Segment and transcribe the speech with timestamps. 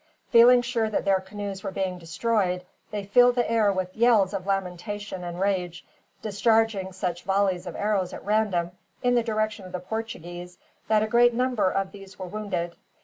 [0.31, 4.47] Feeling sure that their canoes were being destroyed, they filled the air with yells of
[4.47, 5.85] lamentation and rage;
[6.23, 8.71] discharging such volleys of arrows at random,
[9.03, 12.75] in the direction of the Portuguese, that a great number of these were wounded.